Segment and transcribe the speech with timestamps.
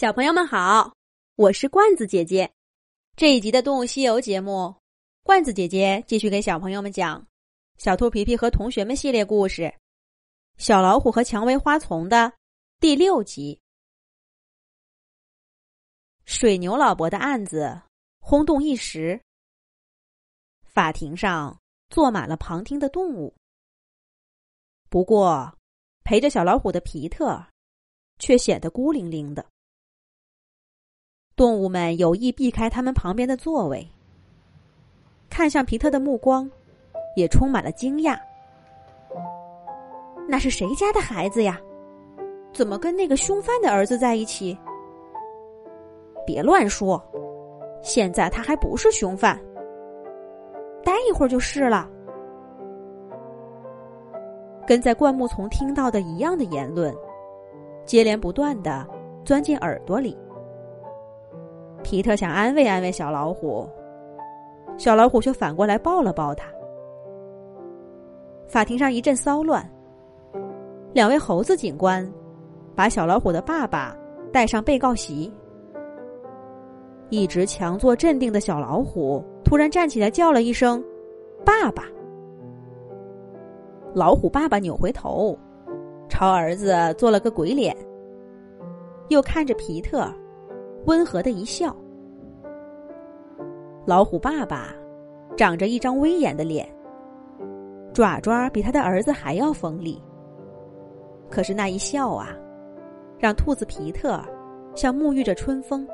[0.00, 0.96] 小朋友们好，
[1.36, 2.50] 我是罐子姐姐。
[3.16, 4.74] 这一集的《动物西游》节目，
[5.22, 7.20] 罐子姐姐继续给小朋友们讲
[7.76, 9.62] 《小兔皮皮和同学们》系列故事
[10.56, 12.32] 《小老虎和蔷薇花丛》的
[12.80, 13.60] 第六集。
[16.24, 17.82] 水牛老伯的案子
[18.20, 19.20] 轰动一时，
[20.64, 21.60] 法庭上
[21.90, 23.34] 坐满了旁听的动物。
[24.88, 25.54] 不过，
[26.04, 27.38] 陪着小老虎的皮特
[28.18, 29.44] 却显得孤零零的。
[31.40, 33.90] 动物们有意避开他们旁边的座位，
[35.30, 36.46] 看向皮特的目光
[37.16, 38.14] 也充满了惊讶。
[40.28, 41.58] 那是谁家的孩子呀？
[42.52, 44.54] 怎么跟那个凶犯的儿子在一起？
[46.26, 47.02] 别乱说，
[47.82, 49.40] 现在他还不是凶犯，
[50.84, 51.88] 待一会儿就是了。
[54.66, 56.94] 跟在灌木丛听到的一样的言论，
[57.86, 58.86] 接连不断的
[59.24, 60.14] 钻进耳朵里。
[61.90, 63.68] 皮特想安慰安慰小老虎，
[64.78, 66.46] 小老虎却反过来抱了抱他。
[68.46, 69.68] 法庭上一阵骚乱，
[70.92, 72.08] 两位猴子警官
[72.76, 73.96] 把小老虎的爸爸
[74.32, 75.32] 带上被告席。
[77.08, 80.80] 一直强作镇定的小老虎突然站起来，叫了一声
[81.44, 81.82] “爸爸”。
[83.92, 85.36] 老虎爸爸扭回头，
[86.08, 87.76] 朝儿子做了个鬼脸，
[89.08, 90.08] 又看着皮特。
[90.86, 91.74] 温和的一笑，
[93.86, 94.74] 老虎爸爸
[95.36, 96.66] 长着一张威严的脸，
[97.92, 100.02] 爪爪比他的儿子还要锋利。
[101.30, 102.36] 可是那一笑啊，
[103.18, 104.20] 让兔子皮特
[104.74, 105.86] 像沐浴着春风。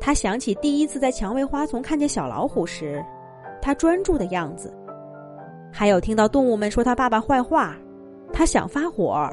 [0.00, 3.04] 他想起第一次在蔷薇花丛看见小老虎时，
[3.60, 4.72] 他专注的样子，
[5.70, 7.76] 还有听到动物们说他爸爸坏话，
[8.32, 9.28] 他想发火，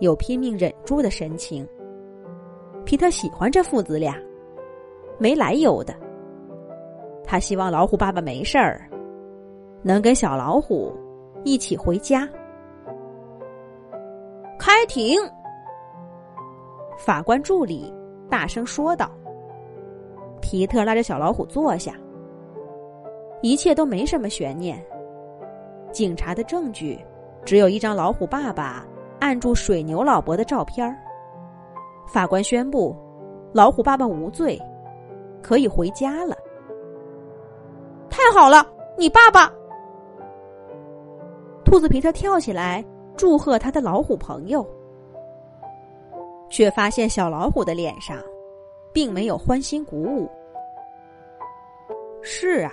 [0.00, 1.66] 又拼命忍住的神情。
[2.90, 4.20] 皮特喜欢这父子俩，
[5.16, 5.94] 没来由的。
[7.22, 8.80] 他希望老虎爸爸没事儿，
[9.80, 10.92] 能跟小老虎
[11.44, 12.28] 一起回家。
[14.58, 15.16] 开庭！
[16.98, 17.94] 法官助理
[18.28, 19.08] 大声说道。
[20.40, 21.94] 皮特拉着小老虎坐下。
[23.40, 24.84] 一切都没什么悬念。
[25.92, 26.98] 警察的证据
[27.44, 28.84] 只有一张老虎爸爸
[29.20, 30.96] 按住水牛老伯的照片儿。
[32.12, 32.94] 法官宣布，
[33.52, 34.60] 老虎爸爸无罪，
[35.40, 36.36] 可以回家了。
[38.10, 38.66] 太好了，
[38.98, 39.52] 你爸爸！
[41.64, 42.84] 兔子皮特跳起来
[43.16, 44.66] 祝贺他的老虎朋友，
[46.48, 48.18] 却发现小老虎的脸上
[48.92, 50.28] 并没有欢欣鼓舞。
[52.22, 52.72] 是啊，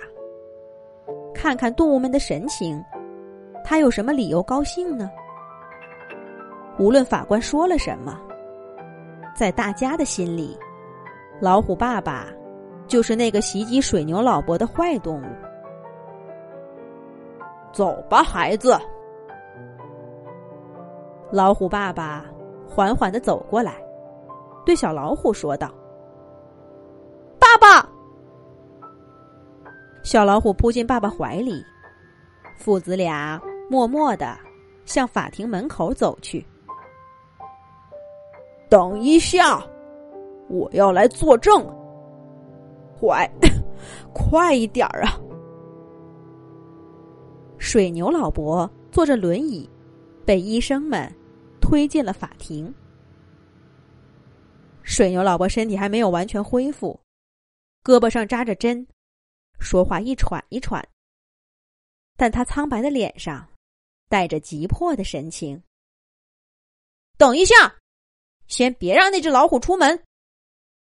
[1.32, 2.84] 看看动物们的神情，
[3.64, 5.08] 他有什么理由高兴呢？
[6.76, 8.20] 无论法官说了什么。
[9.38, 10.58] 在大家的心里，
[11.40, 12.26] 老虎爸爸
[12.88, 15.26] 就是那个袭击水牛老伯的坏动物。
[17.72, 18.76] 走吧，孩子。
[21.30, 22.24] 老虎爸爸
[22.68, 23.80] 缓缓的走过来，
[24.66, 25.72] 对小老虎说道
[27.38, 27.88] ：“爸爸。”
[30.02, 31.64] 小老虎扑进爸爸怀里，
[32.56, 33.40] 父子俩
[33.70, 34.36] 默默的
[34.84, 36.44] 向法庭门口走去。
[38.68, 39.66] 等一下，
[40.48, 41.64] 我要来作证。
[42.98, 43.30] 快，
[44.12, 45.18] 快一点儿啊！
[47.58, 49.68] 水牛老伯坐着轮椅，
[50.26, 51.12] 被医生们
[51.60, 52.72] 推进了法庭。
[54.82, 56.98] 水牛老伯身体还没有完全恢复，
[57.84, 58.86] 胳膊上扎着针，
[59.60, 60.86] 说话一喘一喘，
[62.16, 63.46] 但他苍白的脸上
[64.08, 65.62] 带着急迫的神情。
[67.16, 67.77] 等一下。
[68.48, 70.02] 先别让那只老虎出门，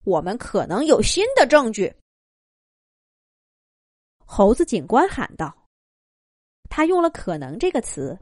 [0.04, 1.96] 我们可能有新的证据。”
[4.26, 5.56] 猴子警官喊道。
[6.70, 8.20] 他用了“可能”这个词，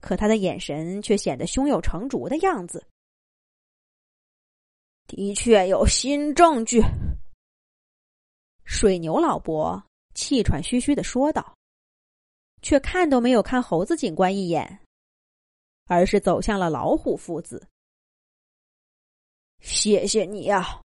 [0.00, 2.86] 可他的眼神却显得胸有成竹的样子。
[5.08, 6.80] 的确有新证据，
[8.64, 9.84] 水牛老伯
[10.14, 11.56] 气喘吁吁的说道，
[12.62, 14.78] 却看都没有看猴子警官一眼，
[15.86, 17.66] 而是走向了老虎父子。
[19.64, 20.82] 谢谢你呀，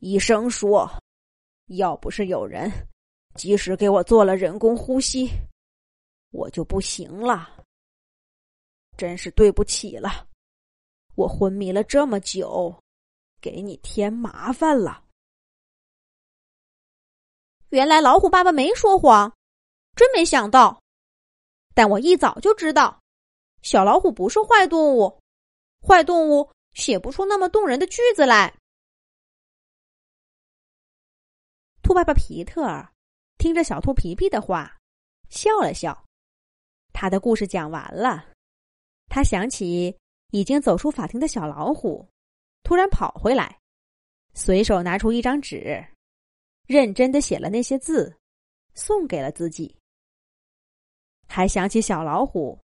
[0.00, 0.86] 医生说，
[1.68, 2.70] 要不是有人
[3.34, 5.30] 及时给我做了人工呼吸，
[6.30, 7.64] 我就不行了。
[8.98, 10.28] 真是对不起了，
[11.14, 12.82] 我昏迷了这么久，
[13.40, 15.02] 给你添麻烦了。
[17.70, 19.34] 原来老虎爸爸没说谎，
[19.94, 20.82] 真没想到。
[21.74, 23.00] 但我一早就知道，
[23.62, 25.18] 小老虎不是坏动物，
[25.82, 26.50] 坏动物。
[26.76, 28.54] 写不出那么动人的句子来。
[31.82, 32.86] 兔爸爸皮特
[33.38, 34.78] 听着小兔皮皮的话，
[35.30, 36.04] 笑了笑。
[36.92, 38.28] 他的故事讲完了，
[39.08, 39.96] 他想起
[40.32, 42.06] 已经走出法庭的小老虎，
[42.62, 43.58] 突然跑回来，
[44.34, 45.82] 随手拿出一张纸，
[46.66, 48.14] 认真的写了那些字，
[48.74, 49.74] 送给了自己。
[51.26, 52.58] 还想起小老虎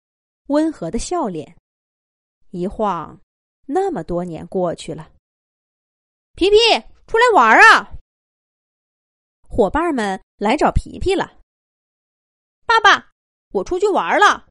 [0.47, 1.55] 温和的笑脸，
[2.49, 3.17] 一晃。
[3.73, 5.09] 那么多年过去了，
[6.35, 6.57] 皮皮
[7.07, 7.93] 出来玩啊！
[9.47, 11.39] 伙伴们来找皮皮了。
[12.65, 13.11] 爸爸，
[13.53, 14.47] 我出去玩了，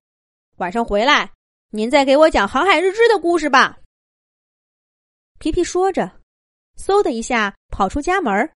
[0.56, 1.30] 晚上回来
[1.68, 3.78] 您再给我讲《航海日志》的故事吧。
[5.38, 6.20] 皮皮说着，
[6.76, 8.50] 嗖的一下跑出家门，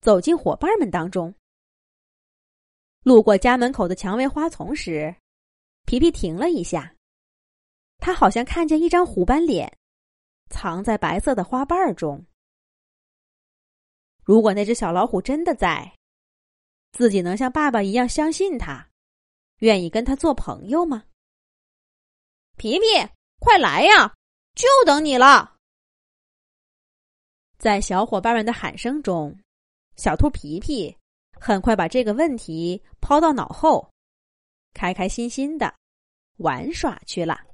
[0.00, 1.34] 走进伙伴们当中。
[3.02, 5.14] 路过家门口的蔷薇花丛时，
[5.84, 6.94] 皮皮停了一下。
[8.04, 9.78] 他好像看见一张虎斑脸，
[10.50, 12.22] 藏在白色的花瓣中。
[14.22, 15.90] 如果那只小老虎真的在，
[16.92, 18.86] 自己能像爸爸一样相信他，
[19.60, 21.02] 愿意跟他做朋友吗？
[22.58, 22.84] 皮皮，
[23.40, 24.14] 快来呀，
[24.54, 25.56] 就等你了！
[27.56, 29.34] 在小伙伴们的喊声中，
[29.96, 30.94] 小兔皮皮
[31.40, 33.90] 很快把这个问题抛到脑后，
[34.74, 35.74] 开开心心的
[36.36, 37.46] 玩耍去了。